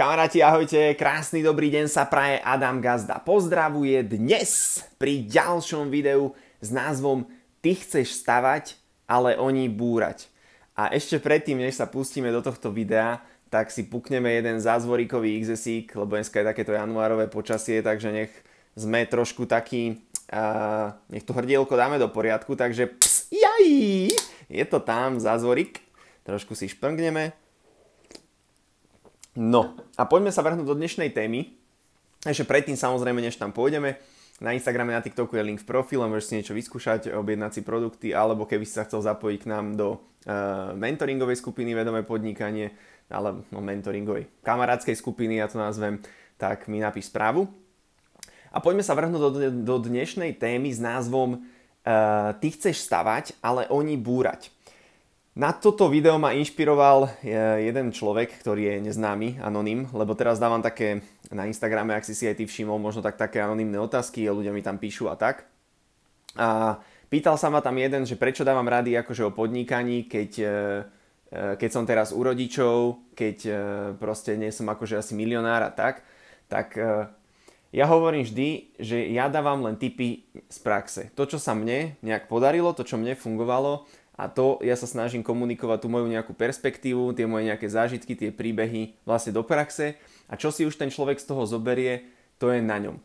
Kamaráti, 0.00 0.40
ahojte, 0.40 0.96
krásny 0.96 1.44
dobrý 1.44 1.68
deň 1.68 1.84
sa 1.84 2.08
praje 2.08 2.40
Adam 2.40 2.80
Gazda. 2.80 3.20
Pozdravuje 3.20 4.00
dnes 4.00 4.80
pri 4.96 5.28
ďalšom 5.28 5.92
videu 5.92 6.32
s 6.56 6.72
názvom 6.72 7.28
Ty 7.60 7.76
chceš 7.76 8.24
stavať, 8.24 8.80
ale 9.04 9.36
oni 9.36 9.68
búrať. 9.68 10.32
A 10.72 10.88
ešte 10.88 11.20
predtým, 11.20 11.60
než 11.60 11.76
sa 11.76 11.84
pustíme 11.84 12.32
do 12.32 12.40
tohto 12.40 12.72
videa, 12.72 13.20
tak 13.52 13.68
si 13.68 13.84
pukneme 13.84 14.32
jeden 14.32 14.56
zázvoríkový 14.56 15.36
XSík, 15.44 15.92
lebo 15.92 16.16
dneska 16.16 16.40
je 16.40 16.48
takéto 16.48 16.72
januárové 16.72 17.28
počasie, 17.28 17.84
takže 17.84 18.08
nech 18.08 18.32
sme 18.80 19.04
trošku 19.04 19.44
taký, 19.44 20.00
uh, 20.32 20.96
nech 21.12 21.28
to 21.28 21.36
hrdielko 21.36 21.76
dáme 21.76 22.00
do 22.00 22.08
poriadku, 22.08 22.56
takže 22.56 22.88
ps, 22.88 23.28
jaj, 23.28 23.68
je 24.48 24.64
to 24.64 24.80
tam, 24.80 25.20
zázvorík. 25.20 25.76
Trošku 26.24 26.56
si 26.56 26.72
šprngneme, 26.72 27.36
No 29.38 29.78
a 29.94 30.02
poďme 30.10 30.34
sa 30.34 30.42
vrhnúť 30.42 30.66
do 30.66 30.74
dnešnej 30.74 31.14
témy. 31.14 31.54
Ešte 32.26 32.42
predtým 32.42 32.74
samozrejme, 32.74 33.22
než 33.22 33.38
tam 33.38 33.54
pôjdeme, 33.54 33.96
na 34.40 34.56
Instagrame, 34.56 34.96
na 34.96 35.04
TikToku 35.04 35.36
je 35.36 35.44
link 35.44 35.60
v 35.60 35.68
profile, 35.68 36.08
môžeš 36.08 36.26
si 36.26 36.36
niečo 36.40 36.56
vyskúšať, 36.56 37.12
objednať 37.12 37.60
si 37.60 37.62
produkty, 37.62 38.08
alebo 38.16 38.48
keby 38.48 38.64
si 38.64 38.72
sa 38.72 38.88
chcel 38.88 39.04
zapojiť 39.04 39.38
k 39.44 39.50
nám 39.52 39.76
do 39.76 39.88
uh, 39.94 40.72
mentoringovej 40.72 41.36
skupiny 41.36 41.76
Vedomé 41.76 42.02
podnikanie, 42.08 42.72
ale 43.12 43.44
no, 43.52 43.60
mentoringovej 43.60 44.32
kamarádskej 44.40 44.96
skupiny, 44.96 45.38
ja 45.38 45.46
to 45.46 45.60
nazvem, 45.60 46.00
tak 46.40 46.72
mi 46.72 46.80
napíš 46.80 47.12
správu. 47.12 47.52
A 48.50 48.58
poďme 48.64 48.80
sa 48.80 48.96
vrhnúť 48.96 49.20
do, 49.20 49.30
do 49.52 49.76
dnešnej 49.76 50.40
témy 50.40 50.72
s 50.72 50.80
názvom 50.80 51.36
uh, 51.36 52.32
Ty 52.32 52.48
chceš 52.48 52.80
stavať, 52.80 53.36
ale 53.44 53.68
oni 53.68 54.00
búrať. 54.00 54.48
Na 55.40 55.56
toto 55.56 55.88
video 55.88 56.20
ma 56.20 56.36
inšpiroval 56.36 57.24
e, 57.24 57.32
jeden 57.64 57.96
človek, 57.96 58.44
ktorý 58.44 58.76
je 58.76 58.92
neznámy, 58.92 59.40
anonym, 59.40 59.88
lebo 59.96 60.12
teraz 60.12 60.36
dávam 60.36 60.60
také 60.60 61.00
na 61.32 61.48
Instagrame, 61.48 61.96
ak 61.96 62.04
si 62.04 62.12
si 62.12 62.28
aj 62.28 62.36
ty 62.36 62.44
všimol, 62.44 62.76
možno 62.76 63.00
tak 63.00 63.16
také 63.16 63.40
anonymné 63.40 63.80
otázky, 63.80 64.28
ľudia 64.28 64.52
mi 64.52 64.60
tam 64.60 64.76
píšu 64.76 65.08
a 65.08 65.16
tak. 65.16 65.48
A 66.36 66.76
pýtal 67.08 67.40
sa 67.40 67.48
ma 67.48 67.64
tam 67.64 67.80
jeden, 67.80 68.04
že 68.04 68.20
prečo 68.20 68.44
dávam 68.44 68.68
rady 68.68 69.00
akože 69.00 69.32
o 69.32 69.32
podnikaní, 69.32 70.12
keď, 70.12 70.30
e, 70.44 70.44
e, 71.32 71.42
keď 71.56 71.70
som 71.72 71.88
teraz 71.88 72.12
u 72.12 72.20
rodičov, 72.20 73.00
keď 73.16 73.36
proste 73.96 74.36
nie 74.36 74.52
som 74.52 74.68
akože 74.68 75.00
asi 75.00 75.16
milionár 75.16 75.64
a 75.64 75.72
tak, 75.72 76.04
tak 76.52 76.76
ja 77.70 77.86
hovorím 77.86 78.26
vždy, 78.26 78.76
že 78.82 79.08
ja 79.14 79.30
dávam 79.30 79.62
len 79.62 79.78
tipy 79.78 80.26
z 80.50 80.58
praxe. 80.58 81.14
To, 81.14 81.22
čo 81.22 81.38
sa 81.38 81.54
mne 81.54 81.94
nejak 82.02 82.26
podarilo, 82.26 82.74
to, 82.74 82.82
čo 82.82 82.98
mne 82.98 83.14
fungovalo, 83.14 83.86
a 84.20 84.28
to 84.28 84.60
ja 84.60 84.76
sa 84.76 84.84
snažím 84.84 85.24
komunikovať 85.24 85.80
tú 85.80 85.88
moju 85.88 86.04
nejakú 86.04 86.36
perspektívu, 86.36 87.16
tie 87.16 87.24
moje 87.24 87.48
nejaké 87.48 87.72
zážitky, 87.72 88.12
tie 88.12 88.28
príbehy 88.28 89.00
vlastne 89.08 89.32
do 89.32 89.40
praxe 89.40 89.96
a 90.28 90.36
čo 90.36 90.52
si 90.52 90.68
už 90.68 90.76
ten 90.76 90.92
človek 90.92 91.16
z 91.16 91.24
toho 91.24 91.48
zoberie, 91.48 92.04
to 92.36 92.52
je 92.52 92.60
na 92.60 92.76
ňom. 92.76 93.00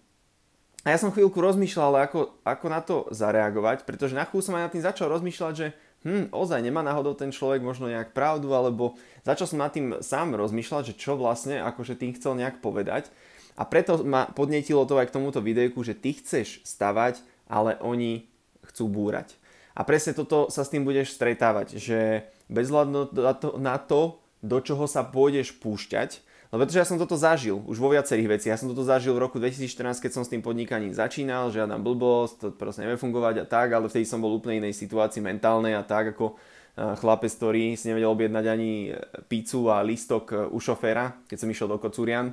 A 0.83 0.91
ja 0.91 0.99
som 0.99 1.15
chvíľku 1.15 1.39
rozmýšľal, 1.39 2.11
ako, 2.11 2.43
ako 2.43 2.65
na 2.67 2.81
to 2.83 3.07
zareagovať, 3.15 3.87
pretože 3.87 4.13
na 4.13 4.27
chvíľu 4.27 4.43
som 4.43 4.55
aj 4.59 4.63
nad 4.67 4.73
tým 4.75 4.83
začal 4.83 5.07
rozmýšľať, 5.07 5.53
že 5.55 5.67
hm, 6.03 6.35
ozaj 6.35 6.59
nemá 6.59 6.83
náhodou 6.83 7.15
ten 7.15 7.31
človek 7.31 7.63
možno 7.63 7.87
nejak 7.87 8.11
pravdu, 8.11 8.51
alebo 8.51 8.99
začal 9.23 9.47
som 9.47 9.63
nad 9.63 9.71
tým 9.71 10.03
sám 10.03 10.35
rozmýšľať, 10.35 10.93
že 10.93 10.99
čo 10.99 11.15
vlastne 11.15 11.63
akože 11.63 11.95
tým 11.95 12.11
chcel 12.19 12.35
nejak 12.37 12.59
povedať. 12.59 13.07
A 13.55 13.63
preto 13.63 14.03
ma 14.03 14.27
podnetilo 14.27 14.83
to 14.83 14.99
aj 14.99 15.07
k 15.09 15.15
tomuto 15.15 15.39
videjku, 15.39 15.79
že 15.79 15.95
ty 15.95 16.11
chceš 16.11 16.59
stavať, 16.67 17.23
ale 17.47 17.79
oni 17.79 18.27
chcú 18.67 18.91
búrať. 18.91 19.39
A 19.75 19.83
presne 19.83 20.15
toto 20.15 20.47
sa 20.47 20.63
s 20.63 20.71
tým 20.71 20.87
budeš 20.87 21.13
stretávať, 21.19 21.75
že 21.75 22.31
bez 22.47 22.71
hľadu 22.71 23.11
na 23.59 23.75
to, 23.75 24.23
do 24.39 24.57
čoho 24.63 24.87
sa 24.87 25.03
pôjdeš 25.03 25.51
púšťať, 25.59 26.23
No 26.53 26.61
pretože 26.63 26.79
ja 26.79 26.87
som 26.87 26.95
toto 26.95 27.19
zažil 27.19 27.59
už 27.67 27.83
vo 27.83 27.91
viacerých 27.91 28.39
veciach. 28.39 28.55
Ja 28.55 28.59
som 28.61 28.71
toto 28.71 28.87
zažil 28.87 29.11
v 29.11 29.27
roku 29.27 29.43
2014, 29.43 29.99
keď 29.99 30.11
som 30.15 30.23
s 30.23 30.31
tým 30.31 30.39
podnikaním 30.39 30.95
začínal, 30.95 31.51
žiadna 31.51 31.75
blbosť, 31.83 32.33
to 32.39 32.47
proste 32.55 32.79
nevie 32.79 32.95
fungovať 32.95 33.43
a 33.43 33.45
tak, 33.49 33.75
ale 33.75 33.91
vtedy 33.91 34.07
som 34.07 34.23
bol 34.23 34.31
úplne 34.31 34.63
inej 34.63 34.77
situácii 34.79 35.19
mentálnej 35.19 35.75
a 35.75 35.83
tak 35.83 36.15
ako 36.15 36.31
eh, 36.31 36.95
chlapec, 36.95 37.33
ktorý 37.35 37.75
si 37.75 37.91
nevedel 37.91 38.07
objednať 38.07 38.45
ani 38.47 38.87
eh, 38.87 38.95
pizzu 39.27 39.67
a 39.67 39.83
listok 39.83 40.25
eh, 40.31 40.37
u 40.47 40.55
šoféra, 40.55 41.27
keď 41.27 41.37
som 41.43 41.51
išiel 41.51 41.67
do 41.67 41.75
Kocúrian 41.75 42.31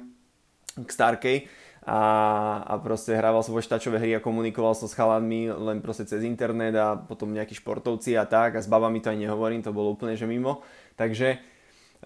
k 0.78 0.86
Starkej 0.86 1.36
a, 1.82 2.03
a 2.62 2.75
proste 2.78 3.10
hrával 3.10 3.43
som 3.43 3.59
počítačové 3.59 3.98
hry 3.98 4.15
a 4.15 4.22
komunikoval 4.22 4.70
som 4.78 4.87
s 4.87 4.94
chalanmi 4.94 5.50
len 5.50 5.82
proste 5.82 6.06
cez 6.06 6.22
internet 6.22 6.78
a 6.78 6.94
potom 6.94 7.34
nejakí 7.34 7.59
športovci 7.59 8.15
a 8.15 8.22
tak 8.22 8.54
a 8.54 8.62
s 8.62 8.70
babami 8.70 9.03
to 9.03 9.10
aj 9.10 9.19
nehovorím, 9.19 9.66
to 9.66 9.75
bolo 9.75 9.91
úplne 9.91 10.15
že 10.15 10.31
mimo. 10.31 10.62
Takže 10.94 11.43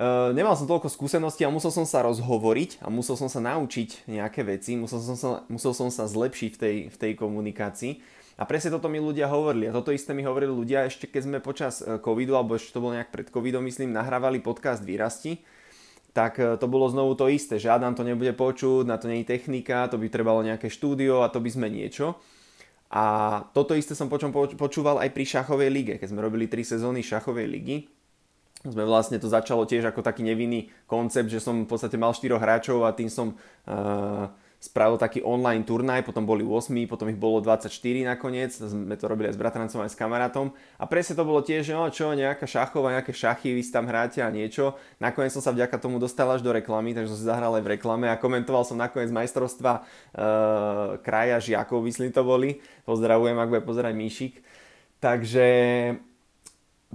uh, 0.01 0.33
nemal 0.33 0.57
som 0.57 0.65
toľko 0.65 0.89
skúseností 0.89 1.45
a 1.45 1.53
musel 1.53 1.69
som 1.69 1.85
sa 1.85 2.01
rozhovoriť 2.09 2.81
a 2.81 2.89
musel 2.89 3.21
som 3.21 3.29
sa 3.29 3.37
naučiť 3.45 4.09
nejaké 4.09 4.49
veci, 4.49 4.81
musel 4.81 5.05
som 5.05 5.17
sa, 5.17 5.29
musel 5.53 5.77
som 5.77 5.93
sa 5.93 6.09
zlepšiť 6.09 6.51
v 6.57 6.59
tej, 6.59 6.77
v 6.89 6.97
tej 6.97 7.13
komunikácii. 7.21 8.01
A 8.37 8.49
presne 8.49 8.73
toto 8.73 8.89
mi 8.89 9.01
ľudia 9.01 9.29
hovorili. 9.33 9.69
A 9.69 9.73
toto 9.73 9.93
isté 9.97 10.13
mi 10.13 10.21
hovorili 10.21 10.53
ľudia 10.53 10.85
ešte 10.85 11.09
keď 11.09 11.23
sme 11.25 11.39
počas 11.41 11.81
e, 11.81 11.97
covidu, 11.97 12.37
alebo 12.37 12.53
ešte 12.53 12.77
to 12.77 12.85
bolo 12.85 12.93
nejak 12.93 13.09
pred 13.09 13.33
covidom, 13.33 13.65
myslím, 13.65 13.97
nahrávali 13.97 14.45
podcast 14.45 14.85
Výrasti 14.85 15.41
tak 16.17 16.41
e, 16.41 16.57
to 16.57 16.65
bolo 16.65 16.89
znovu 16.89 17.13
to 17.13 17.29
isté, 17.29 17.61
že 17.61 17.69
Adam 17.69 17.93
to 17.93 18.01
nebude 18.01 18.33
počuť, 18.33 18.89
na 18.89 18.97
to 18.97 19.13
nie 19.13 19.21
je 19.21 19.37
technika, 19.37 19.85
to 19.93 20.01
by 20.01 20.09
trebalo 20.09 20.41
nejaké 20.41 20.73
štúdio 20.73 21.21
a 21.21 21.29
to 21.29 21.45
by 21.45 21.53
sme 21.53 21.69
niečo. 21.69 22.17
A 22.89 23.05
toto 23.53 23.77
isté 23.77 23.93
som 23.93 24.09
počom 24.09 24.33
počúval 24.33 25.05
aj 25.05 25.13
pri 25.13 25.29
šachovej 25.29 25.69
lige, 25.69 25.95
keď 26.01 26.09
sme 26.09 26.25
robili 26.25 26.49
3 26.49 26.79
sezóny 26.79 27.05
šachovej 27.05 27.45
ligy. 27.45 27.77
Sme 28.65 28.89
vlastne 28.89 29.21
to 29.21 29.29
začalo 29.29 29.69
tiež 29.69 29.93
ako 29.93 30.01
taký 30.01 30.25
nevinný 30.25 30.73
koncept, 30.89 31.29
že 31.29 31.43
som 31.43 31.67
v 31.67 31.69
podstate 31.69 31.99
mal 32.01 32.15
4 32.15 32.39
hráčov 32.39 32.87
a 32.87 32.95
tým 32.95 33.11
som 33.11 33.35
uh, 33.35 34.31
spravil 34.57 34.97
taký 34.97 35.21
online 35.21 35.63
turnaj, 35.63 36.03
potom 36.03 36.25
boli 36.25 36.41
8, 36.43 36.73
potom 36.89 37.13
ich 37.13 37.19
bolo 37.21 37.45
24 37.45 37.69
nakoniec, 38.09 38.57
sme 38.57 38.97
to 38.97 39.05
robili 39.07 39.29
aj 39.29 39.37
s 39.37 39.41
bratrancom, 39.41 39.85
aj 39.85 39.93
s 39.93 39.99
kamarátom 40.01 40.51
a 40.81 40.85
presne 40.89 41.15
to 41.15 41.29
bolo 41.29 41.45
tiež, 41.45 41.69
že 41.69 41.75
no 41.77 41.87
čo, 41.93 42.17
nejaká 42.17 42.49
šachová, 42.49 42.97
nejaké 42.97 43.13
šachy, 43.13 43.53
vy 43.53 43.63
tam 43.69 43.85
hráte 43.85 44.25
a 44.25 44.33
niečo. 44.33 44.75
Nakoniec 44.97 45.31
som 45.37 45.45
sa 45.45 45.53
vďaka 45.53 45.77
tomu 45.77 46.01
dostal 46.01 46.27
až 46.33 46.41
do 46.41 46.51
reklamy, 46.51 46.97
takže 46.97 47.13
som 47.13 47.19
si 47.21 47.29
zahral 47.29 47.53
aj 47.55 47.63
v 47.63 47.73
reklame 47.77 48.09
a 48.09 48.17
komentoval 48.17 48.65
som 48.65 48.81
nakoniec 48.81 49.13
majstrovstva 49.13 49.85
uh, 49.85 50.97
kraja 51.05 51.37
žiakov, 51.39 51.85
myslím 51.85 52.11
to 52.11 52.25
boli. 52.25 52.65
Pozdravujem, 52.89 53.37
ak 53.37 53.51
bude 53.53 53.63
pozerať 53.63 53.93
Míšik. 53.93 54.35
Takže 54.97 55.47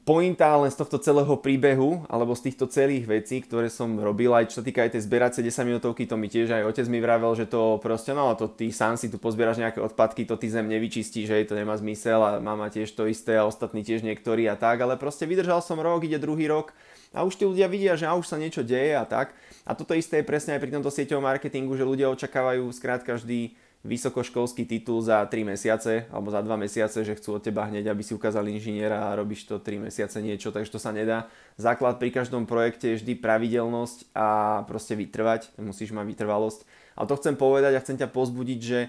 pointa 0.01 0.49
len 0.57 0.71
z 0.71 0.81
tohto 0.81 0.97
celého 0.97 1.35
príbehu, 1.37 2.07
alebo 2.09 2.33
z 2.33 2.49
týchto 2.49 2.65
celých 2.65 3.05
vecí, 3.05 3.43
ktoré 3.43 3.69
som 3.69 3.99
robil, 3.99 4.33
aj 4.33 4.49
čo 4.49 4.59
sa 4.59 4.65
týka 4.65 4.81
aj 4.81 4.97
tej 4.97 5.05
zberacej 5.05 5.43
10 5.45 5.67
minútovky, 5.67 6.09
to 6.09 6.17
mi 6.17 6.25
tiež 6.25 6.49
aj 6.49 6.65
otec 6.65 6.87
mi 6.89 6.97
vravel, 6.97 7.35
že 7.37 7.45
to 7.45 7.77
proste, 7.77 8.15
no 8.15 8.33
to 8.33 8.49
ty 8.49 8.73
sám 8.73 8.97
si 8.97 9.13
tu 9.13 9.21
pozbieraš 9.21 9.61
nejaké 9.61 9.77
odpadky, 9.77 10.25
to 10.25 10.39
ty 10.41 10.49
zem 10.49 10.65
nevyčistíš, 10.71 11.29
že 11.29 11.45
to 11.45 11.53
nemá 11.59 11.77
zmysel 11.77 12.17
a 12.23 12.31
mama 12.41 12.71
tiež 12.73 12.89
to 12.97 13.05
isté 13.05 13.37
a 13.37 13.45
ostatní 13.45 13.85
tiež 13.85 14.01
niektorí 14.01 14.49
a 14.49 14.57
tak, 14.57 14.81
ale 14.81 14.97
proste 14.97 15.29
vydržal 15.29 15.61
som 15.61 15.77
rok, 15.77 16.01
ide 16.01 16.17
druhý 16.17 16.49
rok 16.49 16.73
a 17.11 17.27
už 17.27 17.35
tí 17.37 17.43
ľudia 17.43 17.67
vidia, 17.67 17.93
že 17.99 18.07
a 18.07 18.15
už 18.15 18.25
sa 18.25 18.39
niečo 18.39 18.63
deje 18.63 18.95
a 18.95 19.03
tak. 19.03 19.35
A 19.67 19.75
toto 19.75 19.91
isté 19.93 20.23
je 20.23 20.29
presne 20.29 20.55
aj 20.55 20.63
pri 20.63 20.71
tomto 20.71 20.89
sieťovom 20.89 21.27
marketingu, 21.27 21.75
že 21.75 21.83
ľudia 21.83 22.07
očakávajú 22.09 22.65
skrátka 22.71 23.19
vždy 23.19 23.53
vysokoškolský 23.81 24.69
titul 24.69 25.01
za 25.01 25.25
3 25.25 25.41
mesiace 25.41 26.05
alebo 26.13 26.29
za 26.29 26.45
2 26.45 26.53
mesiace, 26.53 27.01
že 27.01 27.17
chcú 27.17 27.37
od 27.37 27.41
teba 27.41 27.65
hneď, 27.65 27.89
aby 27.89 28.05
si 28.05 28.13
ukázal 28.13 28.45
inžiniera 28.45 29.09
a 29.09 29.17
robíš 29.17 29.49
to 29.49 29.57
3 29.57 29.89
mesiace 29.89 30.21
niečo, 30.21 30.53
takže 30.53 30.69
to 30.69 30.77
sa 30.77 30.93
nedá. 30.93 31.25
Základ 31.57 31.97
pri 31.97 32.13
každom 32.13 32.45
projekte 32.45 32.93
je 32.93 33.01
vždy 33.01 33.13
pravidelnosť 33.17 34.13
a 34.13 34.61
proste 34.69 34.93
vytrvať, 34.93 35.49
musíš 35.57 35.97
mať 35.97 36.05
vytrvalosť. 36.13 36.61
A 36.93 37.09
to 37.09 37.17
chcem 37.17 37.33
povedať 37.33 37.73
a 37.73 37.81
chcem 37.81 37.97
ťa 37.97 38.13
pozbudiť, 38.13 38.59
že 38.61 38.79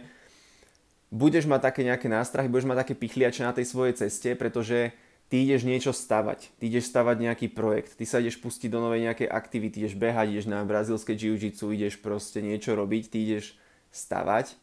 budeš 1.09 1.49
mať 1.49 1.73
také 1.73 1.89
nejaké 1.89 2.13
nástrahy, 2.13 2.53
budeš 2.53 2.69
mať 2.69 2.85
také 2.85 2.95
pichliače 2.97 3.49
na 3.49 3.57
tej 3.57 3.73
svojej 3.73 3.97
ceste, 3.97 4.37
pretože 4.37 4.93
ty 5.33 5.49
ideš 5.49 5.65
niečo 5.65 5.97
stavať, 5.97 6.53
ty 6.61 6.69
ideš 6.69 6.93
stavať 6.93 7.17
nejaký 7.17 7.49
projekt, 7.49 7.97
ty 7.97 8.05
sa 8.05 8.21
ideš 8.21 8.37
pustiť 8.45 8.69
do 8.69 8.85
novej 8.85 9.09
nejakej 9.09 9.33
aktivity, 9.33 9.81
ideš 9.81 9.97
behať, 9.97 10.37
ideš 10.37 10.53
na 10.53 10.61
brazilské 10.69 11.17
jiu-jitsu, 11.17 11.73
ideš 11.73 11.97
proste 11.97 12.45
niečo 12.45 12.77
robiť, 12.77 13.09
ty 13.09 13.25
ideš 13.25 13.57
stavať 13.89 14.61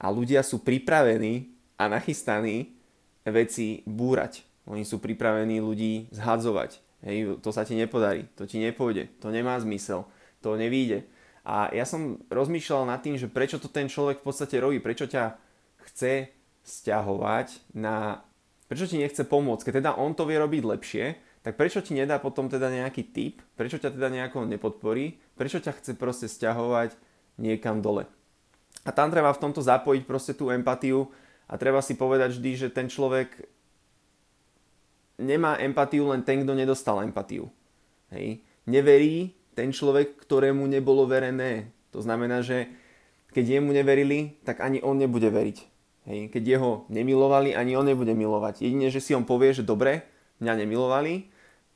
a 0.00 0.06
ľudia 0.12 0.44
sú 0.44 0.60
pripravení 0.60 1.52
a 1.80 1.88
nachystaní 1.88 2.76
veci 3.24 3.82
búrať. 3.84 4.44
Oni 4.66 4.82
sú 4.82 4.98
pripravení 4.98 5.62
ľudí 5.62 6.10
zhadzovať. 6.10 6.82
Hej, 7.06 7.38
to 7.38 7.54
sa 7.54 7.62
ti 7.62 7.78
nepodarí, 7.78 8.26
to 8.34 8.48
ti 8.48 8.58
nepôjde, 8.58 9.12
to 9.22 9.30
nemá 9.30 9.60
zmysel, 9.62 10.08
to 10.42 10.58
nevíde. 10.58 11.06
A 11.46 11.70
ja 11.70 11.86
som 11.86 12.18
rozmýšľal 12.26 12.90
nad 12.90 12.98
tým, 12.98 13.14
že 13.14 13.30
prečo 13.30 13.62
to 13.62 13.70
ten 13.70 13.86
človek 13.86 14.18
v 14.18 14.26
podstate 14.26 14.58
robí, 14.58 14.82
prečo 14.82 15.06
ťa 15.06 15.38
chce 15.86 16.34
stiahovať 16.66 17.76
na... 17.78 18.26
Prečo 18.66 18.90
ti 18.90 18.98
nechce 18.98 19.22
pomôcť? 19.22 19.70
Keď 19.70 19.74
teda 19.78 19.94
on 19.94 20.18
to 20.18 20.26
vie 20.26 20.42
robiť 20.42 20.62
lepšie, 20.66 21.04
tak 21.46 21.54
prečo 21.54 21.78
ti 21.78 21.94
nedá 21.94 22.18
potom 22.18 22.50
teda 22.50 22.66
nejaký 22.66 23.14
tip? 23.14 23.38
Prečo 23.54 23.78
ťa 23.78 23.94
teda 23.94 24.10
nejako 24.10 24.50
nepodporí? 24.50 25.22
Prečo 25.38 25.62
ťa 25.62 25.78
chce 25.78 25.94
proste 25.94 26.26
stiahovať 26.26 26.98
niekam 27.38 27.78
dole? 27.78 28.10
A 28.86 28.94
tam 28.94 29.10
treba 29.10 29.34
v 29.34 29.42
tomto 29.42 29.58
zapojiť 29.58 30.02
proste 30.06 30.32
tú 30.38 30.54
empatiu 30.54 31.10
a 31.50 31.58
treba 31.58 31.82
si 31.82 31.98
povedať 31.98 32.38
vždy, 32.38 32.50
že 32.54 32.68
ten 32.70 32.86
človek 32.86 33.50
nemá 35.18 35.58
empatiu 35.58 36.06
len 36.14 36.22
ten, 36.22 36.46
kto 36.46 36.54
nedostal 36.54 37.02
empatiu. 37.02 37.50
Hej. 38.14 38.46
Neverí 38.70 39.34
ten 39.58 39.74
človek, 39.74 40.22
ktorému 40.22 40.62
nebolo 40.70 41.08
verené. 41.10 41.74
To 41.90 41.98
znamená, 41.98 42.46
že 42.46 42.70
keď 43.34 43.58
jemu 43.58 43.74
neverili, 43.74 44.38
tak 44.46 44.62
ani 44.62 44.78
on 44.86 45.02
nebude 45.02 45.26
veriť. 45.26 45.58
Hej. 46.06 46.20
Keď 46.30 46.42
jeho 46.46 46.70
nemilovali, 46.86 47.58
ani 47.58 47.74
on 47.74 47.90
nebude 47.90 48.14
milovať. 48.14 48.62
Jedine, 48.62 48.86
že 48.92 49.02
si 49.02 49.16
on 49.18 49.26
povie, 49.26 49.50
že 49.50 49.66
dobre, 49.66 50.06
mňa 50.38 50.62
nemilovali, 50.62 51.26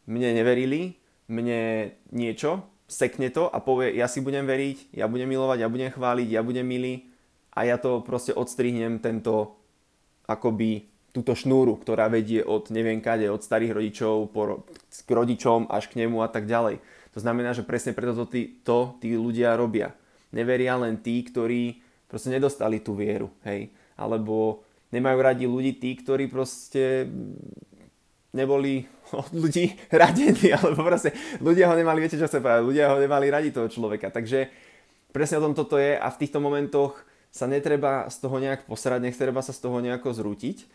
mne 0.06 0.30
neverili, 0.30 0.94
mne 1.26 1.90
niečo, 2.14 2.69
sekne 2.90 3.30
to 3.30 3.46
a 3.46 3.62
povie, 3.62 3.94
ja 3.94 4.10
si 4.10 4.18
budem 4.18 4.42
veriť, 4.42 4.98
ja 4.98 5.06
budem 5.06 5.30
milovať, 5.30 5.62
ja 5.62 5.70
budem 5.70 5.94
chváliť, 5.94 6.28
ja 6.34 6.42
budem 6.42 6.66
milý 6.66 7.06
a 7.54 7.62
ja 7.62 7.78
to 7.78 8.02
proste 8.02 8.34
odstrihnem 8.34 8.98
tento 8.98 9.54
akoby 10.26 10.90
túto 11.10 11.34
šnúru, 11.34 11.78
ktorá 11.78 12.06
vedie 12.10 12.42
od 12.42 12.70
neviem 12.70 13.02
kade, 13.02 13.26
od 13.30 13.42
starých 13.42 13.74
rodičov 13.78 14.30
po, 14.30 14.66
k 14.90 15.10
rodičom 15.10 15.70
až 15.70 15.90
k 15.90 16.06
nemu 16.06 16.22
a 16.22 16.28
tak 16.30 16.46
ďalej. 16.46 16.82
To 17.14 17.18
znamená, 17.18 17.50
že 17.50 17.66
presne 17.66 17.94
preto 17.94 18.14
to 18.14 18.26
tí, 18.30 18.62
to 18.62 18.94
tí 19.02 19.18
ľudia 19.18 19.58
robia. 19.58 19.90
Neveria 20.30 20.78
len 20.78 21.02
tí, 21.02 21.26
ktorí 21.26 21.82
proste 22.06 22.30
nedostali 22.30 22.78
tú 22.78 22.94
vieru, 22.94 23.34
hej. 23.42 23.74
Alebo 23.98 24.62
nemajú 24.94 25.18
radi 25.18 25.44
ľudí 25.50 25.82
tí, 25.82 25.98
ktorí 25.98 26.30
proste 26.30 27.10
neboli 28.30 28.86
od 29.14 29.30
ľudí 29.34 29.74
radení, 30.00 30.54
alebo 30.54 30.86
proste 30.86 31.14
ľudia 31.42 31.70
ho 31.70 31.74
nemali, 31.74 32.02
viete 32.02 32.18
čo 32.18 32.26
chcem 32.30 32.42
povedať, 32.42 32.62
ľudia 32.66 32.92
ho 32.94 32.98
nemali 32.98 33.26
radi 33.30 33.50
toho 33.50 33.66
človeka. 33.66 34.10
Takže 34.14 34.50
presne 35.10 35.42
o 35.42 35.44
tom 35.50 35.54
toto 35.54 35.78
je 35.78 35.98
a 35.98 36.08
v 36.10 36.20
týchto 36.20 36.38
momentoch 36.38 36.94
sa 37.30 37.46
netreba 37.46 38.10
z 38.10 38.16
toho 38.26 38.42
nejak 38.42 38.66
posrať, 38.66 39.06
netreba 39.06 39.38
sa 39.42 39.54
z 39.54 39.62
toho 39.62 39.78
nejako 39.78 40.10
zrútiť, 40.10 40.66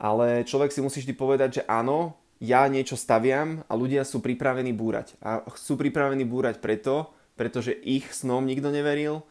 ale 0.00 0.44
človek 0.44 0.72
si 0.72 0.80
musí 0.80 1.04
vždy 1.04 1.14
povedať, 1.16 1.50
že 1.60 1.62
áno, 1.68 2.16
ja 2.38 2.64
niečo 2.70 2.94
staviam 2.94 3.66
a 3.66 3.72
ľudia 3.74 4.06
sú 4.06 4.22
pripravení 4.22 4.70
búrať. 4.70 5.18
A 5.18 5.42
sú 5.58 5.74
pripravení 5.74 6.22
búrať 6.22 6.62
preto, 6.62 7.10
pretože 7.34 7.74
ich 7.74 8.06
snom 8.14 8.46
nikto 8.46 8.70
neveril 8.70 9.26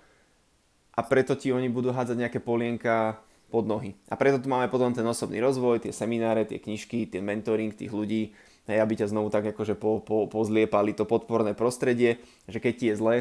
a 0.92 1.02
preto 1.08 1.40
ti 1.40 1.56
oni 1.56 1.72
budú 1.72 1.96
hádzať 1.96 2.18
nejaké 2.20 2.40
polienka 2.44 3.22
pod 3.48 3.64
nohy. 3.64 3.96
A 4.12 4.20
preto 4.20 4.44
tu 4.44 4.52
máme 4.52 4.68
potom 4.68 4.92
ten 4.92 5.08
osobný 5.08 5.40
rozvoj, 5.40 5.88
tie 5.88 5.96
semináre, 5.96 6.44
tie 6.44 6.60
knižky, 6.60 7.08
ten 7.08 7.24
mentoring 7.24 7.72
tých 7.72 7.92
ľudí, 7.96 8.36
hej, 8.68 8.78
aby 8.84 8.94
ťa 9.00 9.12
znovu 9.12 9.32
tak 9.32 9.48
akože 9.56 9.80
po, 9.80 10.04
po, 10.04 10.28
pozliepali 10.28 10.92
to 10.92 11.08
podporné 11.08 11.56
prostredie, 11.56 12.20
že 12.52 12.60
keď 12.60 12.74
ti 12.76 12.86
je 12.92 12.96
zle, 13.00 13.16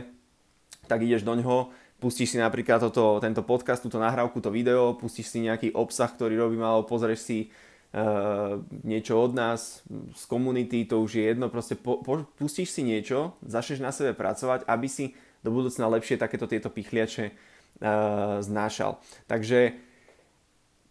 tak 0.90 1.02
ideš 1.02 1.22
do 1.22 1.38
ňoho 1.38 1.70
pustíš 1.96 2.36
si 2.36 2.38
napríklad 2.38 2.80
toto, 2.80 3.18
tento 3.20 3.40
podcast, 3.40 3.80
túto 3.80 3.96
nahrávku, 3.96 4.40
to 4.40 4.52
video, 4.52 4.96
pustíš 4.96 5.32
si 5.32 5.44
nejaký 5.44 5.72
obsah, 5.72 6.08
ktorý 6.12 6.36
robím, 6.36 6.62
alebo 6.64 6.84
pozrieš 6.84 7.20
si 7.24 7.38
uh, 7.48 8.60
niečo 8.84 9.16
od 9.16 9.32
nás, 9.32 9.80
z 10.12 10.24
komunity, 10.28 10.84
to 10.84 11.00
už 11.00 11.16
je 11.16 11.24
jedno, 11.24 11.48
proste 11.48 11.74
po, 11.76 12.04
po, 12.04 12.28
pustíš 12.36 12.72
si 12.72 12.84
niečo, 12.84 13.36
začneš 13.44 13.80
na 13.80 13.92
sebe 13.92 14.12
pracovať, 14.12 14.68
aby 14.68 14.88
si 14.88 15.16
do 15.40 15.54
budúcna 15.54 15.88
lepšie 15.88 16.20
takéto 16.20 16.44
tieto 16.44 16.68
pichliače 16.68 17.32
uh, 17.32 18.44
znášal. 18.44 19.00
Takže 19.30 19.85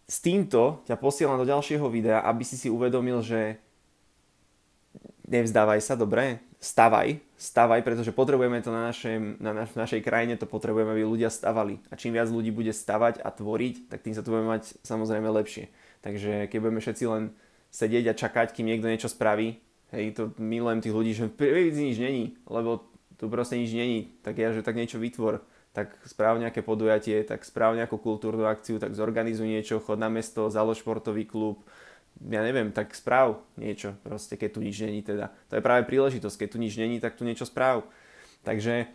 s 0.06 0.22
týmto 0.22 0.86
ťa 0.86 0.96
posielam 1.02 1.38
do 1.38 1.46
ďalšieho 1.46 1.86
videa, 1.90 2.22
aby 2.22 2.46
si 2.46 2.54
si 2.54 2.70
uvedomil, 2.70 3.20
že 3.26 3.58
nevzdávaj 5.26 5.82
sa, 5.82 5.98
dobre, 5.98 6.38
stavaj, 6.62 7.18
stavaj, 7.34 7.82
pretože 7.82 8.14
potrebujeme 8.14 8.62
to 8.62 8.70
na, 8.70 8.88
našem, 8.90 9.34
na 9.42 9.50
naš, 9.50 9.74
našej 9.74 10.00
krajine, 10.06 10.38
to 10.38 10.46
potrebujeme, 10.46 10.94
aby 10.94 11.02
ľudia 11.02 11.28
stavali. 11.28 11.82
A 11.90 11.98
čím 11.98 12.14
viac 12.14 12.30
ľudí 12.30 12.54
bude 12.54 12.70
stavať 12.70 13.20
a 13.20 13.28
tvoriť, 13.34 13.90
tak 13.90 14.06
tým 14.06 14.14
sa 14.14 14.22
to 14.22 14.30
budeme 14.30 14.54
mať 14.54 14.78
samozrejme 14.86 15.26
lepšie. 15.26 15.68
Takže 16.06 16.46
keď 16.46 16.58
budeme 16.62 16.80
všetci 16.80 17.04
len 17.10 17.34
sedieť 17.74 18.14
a 18.14 18.18
čakať, 18.18 18.54
kým 18.54 18.70
niekto 18.70 18.86
niečo 18.86 19.10
spraví, 19.10 19.58
hej, 19.90 20.04
to 20.14 20.22
milujem 20.38 20.80
tých 20.80 20.94
ľudí, 20.94 21.12
že 21.18 21.26
nič 21.74 21.98
není, 21.98 22.38
lebo 22.46 22.86
tu 23.18 23.26
proste 23.26 23.58
nič 23.58 23.74
není, 23.74 24.14
tak 24.22 24.38
ja, 24.38 24.54
že 24.54 24.62
tak 24.62 24.78
niečo 24.78 25.02
vytvor, 25.02 25.42
tak 25.76 25.92
správ 26.08 26.40
nejaké 26.40 26.64
podujatie, 26.64 27.20
tak 27.20 27.44
správ 27.44 27.76
nejakú 27.76 28.00
kultúrnu 28.00 28.48
akciu, 28.48 28.80
tak 28.80 28.96
zorganizuj 28.96 29.44
niečo, 29.44 29.76
chod 29.76 30.00
na 30.00 30.08
mesto, 30.08 30.48
založ 30.48 30.80
športový 30.80 31.28
klub, 31.28 31.60
ja 32.24 32.40
neviem, 32.40 32.72
tak 32.72 32.96
správ 32.96 33.44
niečo, 33.60 33.92
proste 34.00 34.40
keď 34.40 34.56
tu 34.56 34.60
nič 34.64 34.80
není 34.80 35.04
teda. 35.04 35.28
To 35.52 35.60
je 35.60 35.66
práve 35.66 35.84
príležitosť, 35.84 36.36
keď 36.40 36.48
tu 36.48 36.58
nič 36.64 36.80
není, 36.80 36.96
tak 36.96 37.12
tu 37.12 37.28
niečo 37.28 37.44
správ. 37.44 37.84
Takže 38.40 38.88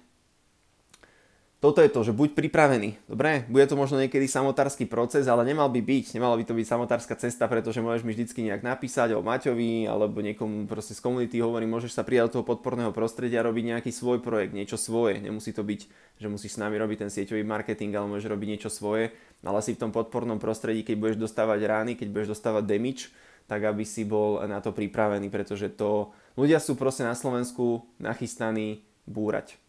toto 1.62 1.78
je 1.78 1.94
to, 1.94 2.02
že 2.02 2.18
buď 2.18 2.34
pripravený. 2.34 3.06
Dobre, 3.06 3.46
bude 3.46 3.62
to 3.70 3.78
možno 3.78 4.02
niekedy 4.02 4.26
samotársky 4.26 4.90
proces, 4.90 5.30
ale 5.30 5.46
nemal 5.46 5.70
by 5.70 5.78
byť. 5.78 6.18
Nemala 6.18 6.34
by 6.34 6.42
to 6.42 6.58
byť 6.58 6.66
samotárska 6.66 7.14
cesta, 7.22 7.46
pretože 7.46 7.86
môžeš 7.86 8.02
mi 8.02 8.18
vždycky 8.18 8.42
nejak 8.42 8.66
napísať 8.66 9.14
o 9.14 9.22
Maťovi 9.22 9.86
alebo 9.86 10.26
niekomu 10.26 10.66
proste 10.66 10.98
z 10.98 11.06
komunity 11.06 11.38
hovorí, 11.38 11.70
môžeš 11.70 11.94
sa 11.94 12.02
prijať 12.02 12.34
do 12.34 12.42
toho 12.42 12.50
podporného 12.50 12.90
prostredia 12.90 13.46
a 13.46 13.48
robiť 13.48 13.78
nejaký 13.78 13.94
svoj 13.94 14.26
projekt, 14.26 14.58
niečo 14.58 14.74
svoje. 14.74 15.22
Nemusí 15.22 15.54
to 15.54 15.62
byť, 15.62 15.82
že 16.18 16.28
musíš 16.34 16.58
s 16.58 16.62
nami 16.66 16.82
robiť 16.82 17.06
ten 17.06 17.14
sieťový 17.14 17.46
marketing, 17.46 17.94
ale 17.94 18.10
môžeš 18.10 18.34
robiť 18.34 18.48
niečo 18.58 18.74
svoje. 18.74 19.14
Ale 19.46 19.62
si 19.62 19.78
v 19.78 19.86
tom 19.86 19.94
podpornom 19.94 20.42
prostredí, 20.42 20.82
keď 20.82 20.98
budeš 20.98 21.18
dostávať 21.22 21.62
rány, 21.70 21.94
keď 21.94 22.10
budeš 22.10 22.42
dostávať 22.42 22.66
damage, 22.66 23.14
tak 23.46 23.62
aby 23.70 23.86
si 23.86 24.02
bol 24.02 24.42
na 24.50 24.66
to 24.66 24.74
pripravený, 24.74 25.30
pretože 25.30 25.70
to 25.78 26.10
ľudia 26.34 26.58
sú 26.58 26.74
proste 26.74 27.06
na 27.06 27.14
Slovensku 27.14 27.86
nachystaní 28.02 28.82
búrať. 29.06 29.62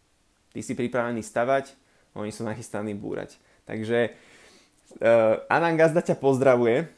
Ty 0.57 0.61
si 0.65 0.73
pripravený 0.73 1.21
stavať, 1.21 1.82
oni 2.13 2.31
sú 2.33 2.45
nachystaní 2.45 2.93
búrať. 2.93 3.37
Takže 3.65 4.13
uh, 5.01 5.45
Anan 5.49 5.77
Gazda 5.77 6.01
ťa 6.01 6.17
pozdravuje. 6.17 6.89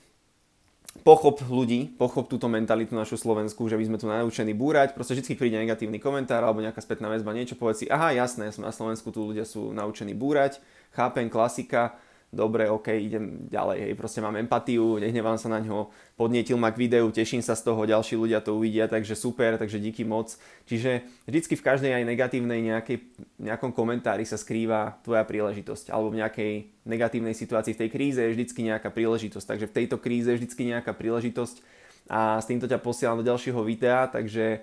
Pochop 1.03 1.43
ľudí, 1.45 1.91
pochop 1.99 2.31
túto 2.31 2.47
mentalitu 2.47 2.95
našu 2.95 3.19
Slovensku, 3.19 3.67
že 3.67 3.75
by 3.75 3.83
sme 3.83 3.97
tu 3.99 4.07
naučení 4.07 4.55
búrať. 4.55 4.95
Proste 4.95 5.13
vždy 5.13 5.37
príde 5.37 5.59
negatívny 5.59 5.99
komentár 5.99 6.41
alebo 6.41 6.63
nejaká 6.63 6.79
spätná 6.79 7.11
väzba, 7.11 7.35
niečo 7.35 7.59
povedz 7.59 7.83
si, 7.83 7.91
aha, 7.91 8.15
jasné, 8.15 8.49
na 8.57 8.71
Slovensku 8.71 9.11
tu 9.11 9.27
ľudia 9.27 9.43
sú 9.43 9.75
naučení 9.75 10.15
búrať, 10.15 10.63
chápem, 10.95 11.27
klasika, 11.27 11.99
dobre, 12.33 12.67
ok, 12.67 12.91
idem 12.95 13.47
ďalej, 13.47 13.77
hej, 13.85 13.93
proste 13.95 14.19
mám 14.19 14.35
empatiu, 14.35 14.99
nehnevám 14.99 15.39
sa 15.39 15.47
na 15.47 15.63
ňo, 15.63 15.93
podnietil 16.19 16.59
ma 16.59 16.73
k 16.73 16.85
videu, 16.85 17.07
teším 17.09 17.39
sa 17.39 17.55
z 17.55 17.63
toho, 17.63 17.87
ďalší 17.87 18.19
ľudia 18.19 18.43
to 18.43 18.59
uvidia, 18.59 18.91
takže 18.91 19.15
super, 19.15 19.55
takže 19.55 19.79
díky 19.79 20.03
moc. 20.03 20.35
Čiže 20.67 21.07
vždycky 21.25 21.55
v 21.55 21.65
každej 21.65 21.91
aj 21.95 22.03
negatívnej 22.03 22.59
nejakej, 22.61 22.97
nejakom 23.39 23.71
komentári 23.71 24.27
sa 24.27 24.35
skrýva 24.35 24.99
tvoja 25.05 25.23
príležitosť, 25.23 25.93
alebo 25.95 26.11
v 26.11 26.19
nejakej 26.25 26.53
negatívnej 26.83 27.33
situácii 27.33 27.73
v 27.73 27.81
tej 27.87 27.89
kríze 27.89 28.19
je 28.19 28.33
vždycky 28.35 28.67
nejaká 28.67 28.91
príležitosť, 28.91 29.47
takže 29.47 29.69
v 29.71 29.75
tejto 29.81 29.97
kríze 29.97 30.27
je 30.27 30.37
vždycky 30.37 30.67
nejaká 30.67 30.91
príležitosť 30.91 31.63
a 32.05 32.37
s 32.37 32.45
týmto 32.45 32.69
ťa 32.69 32.77
posielam 32.77 33.17
do 33.17 33.25
ďalšieho 33.25 33.57
videa, 33.65 34.05
takže 34.05 34.61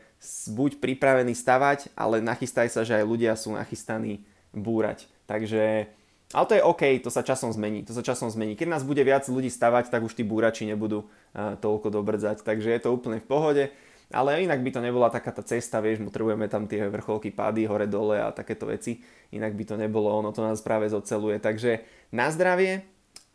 buď 0.55 0.79
pripravený 0.79 1.35
stavať, 1.35 1.91
ale 1.99 2.23
nachystaj 2.23 2.71
sa, 2.71 2.87
že 2.87 3.03
aj 3.03 3.05
ľudia 3.09 3.35
sú 3.35 3.59
nachystaní 3.59 4.23
búrať. 4.55 5.11
Takže 5.27 5.91
ale 6.33 6.49
to 6.49 6.57
je 6.57 6.65
OK, 6.65 6.83
to 7.05 7.13
sa 7.13 7.21
časom 7.21 7.53
zmení. 7.53 7.85
To 7.85 7.93
sa 7.93 8.01
časom 8.01 8.33
zmení. 8.33 8.57
Keď 8.57 8.69
nás 8.73 8.83
bude 8.89 9.05
viac 9.05 9.29
ľudí 9.29 9.53
stavať, 9.53 9.93
tak 9.93 10.01
už 10.01 10.17
tí 10.17 10.25
búrači 10.25 10.65
nebudú 10.65 11.05
uh, 11.05 11.61
toľko 11.61 11.93
dobrdzať. 11.93 12.41
Takže 12.41 12.73
je 12.73 12.81
to 12.81 12.89
úplne 12.89 13.21
v 13.21 13.29
pohode. 13.29 13.65
Ale 14.13 14.45
inak 14.45 14.61
by 14.61 14.71
to 14.73 14.81
nebola 14.85 15.09
taká 15.09 15.33
tá 15.33 15.41
cesta, 15.41 15.81
vieš, 15.81 16.05
potrebujeme 16.05 16.45
tam 16.45 16.69
tie 16.69 16.85
vrcholky, 16.85 17.33
pády, 17.33 17.65
hore, 17.65 17.89
dole 17.89 18.21
a 18.21 18.29
takéto 18.29 18.69
veci. 18.69 19.01
Inak 19.33 19.57
by 19.57 19.65
to 19.65 19.75
nebolo, 19.81 20.13
ono 20.13 20.37
to 20.37 20.45
nás 20.45 20.61
práve 20.61 20.93
zoceluje. 20.93 21.41
Takže 21.41 21.81
na 22.13 22.29
zdravie, 22.29 22.85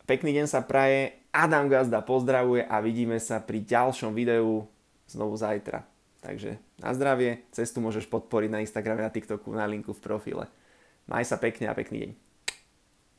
pekný 0.06 0.38
deň 0.38 0.46
sa 0.46 0.62
praje, 0.62 1.18
Adam 1.34 1.66
Gazda 1.66 1.98
pozdravuje 1.98 2.62
a 2.62 2.78
vidíme 2.78 3.18
sa 3.18 3.42
pri 3.42 3.66
ďalšom 3.66 4.14
videu 4.14 4.70
znovu 5.10 5.34
zajtra. 5.34 5.82
Takže 6.22 6.62
na 6.78 6.94
zdravie, 6.94 7.42
cestu 7.50 7.82
môžeš 7.82 8.06
podporiť 8.06 8.50
na 8.50 8.62
Instagrame, 8.62 9.02
na 9.02 9.10
TikToku, 9.10 9.50
na 9.50 9.66
linku 9.66 9.90
v 9.90 10.02
profile. 10.02 10.46
Maj 11.10 11.26
sa 11.26 11.42
pekne 11.42 11.66
a 11.66 11.74
pekný 11.74 12.06
deň. 12.06 12.27